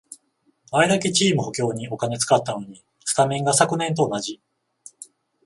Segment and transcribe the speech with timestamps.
[0.71, 4.41] あれだけチーム補強にお金使ったのに、スタメンが昨年と同じ